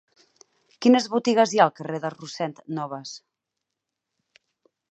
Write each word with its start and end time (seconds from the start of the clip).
Quines 0.85 1.07
botigues 1.15 1.53
hi 1.55 1.61
ha 1.61 1.67
al 1.67 1.73
carrer 1.81 1.99
de 2.05 2.11
Rossend 2.15 2.63
Nobas? 2.77 3.15